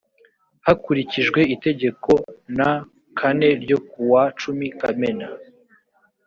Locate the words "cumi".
4.39-4.67